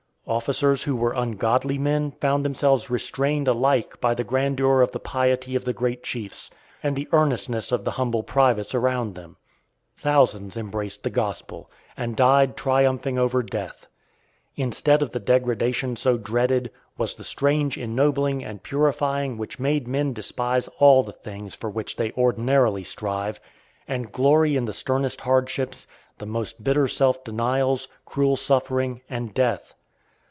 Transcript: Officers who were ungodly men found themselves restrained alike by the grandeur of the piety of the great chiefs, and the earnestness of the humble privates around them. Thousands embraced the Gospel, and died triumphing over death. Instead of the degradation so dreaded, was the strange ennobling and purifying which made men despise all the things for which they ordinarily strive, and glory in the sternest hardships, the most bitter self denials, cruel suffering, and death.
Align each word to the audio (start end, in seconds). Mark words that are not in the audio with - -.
Officers 0.27 0.83
who 0.83 0.95
were 0.95 1.11
ungodly 1.11 1.77
men 1.77 2.11
found 2.11 2.45
themselves 2.45 2.89
restrained 2.89 3.49
alike 3.49 3.99
by 3.99 4.13
the 4.13 4.23
grandeur 4.23 4.79
of 4.81 4.93
the 4.93 4.99
piety 4.99 5.55
of 5.55 5.65
the 5.65 5.73
great 5.73 6.03
chiefs, 6.03 6.49
and 6.81 6.95
the 6.95 7.09
earnestness 7.11 7.69
of 7.73 7.83
the 7.83 7.91
humble 7.91 8.23
privates 8.23 8.73
around 8.73 9.15
them. 9.15 9.35
Thousands 9.93 10.55
embraced 10.55 11.03
the 11.03 11.09
Gospel, 11.09 11.69
and 11.97 12.15
died 12.15 12.55
triumphing 12.55 13.17
over 13.17 13.43
death. 13.43 13.87
Instead 14.55 15.01
of 15.01 15.09
the 15.11 15.19
degradation 15.19 15.97
so 15.97 16.17
dreaded, 16.17 16.71
was 16.97 17.15
the 17.15 17.25
strange 17.25 17.77
ennobling 17.77 18.41
and 18.41 18.63
purifying 18.63 19.37
which 19.37 19.59
made 19.59 19.85
men 19.85 20.13
despise 20.13 20.69
all 20.79 21.03
the 21.03 21.11
things 21.11 21.55
for 21.55 21.69
which 21.69 21.97
they 21.97 22.13
ordinarily 22.13 22.85
strive, 22.85 23.41
and 23.85 24.13
glory 24.13 24.55
in 24.55 24.63
the 24.63 24.71
sternest 24.71 25.21
hardships, 25.21 25.87
the 26.19 26.25
most 26.25 26.63
bitter 26.63 26.87
self 26.87 27.21
denials, 27.25 27.89
cruel 28.05 28.37
suffering, 28.37 29.01
and 29.09 29.33
death. 29.33 29.73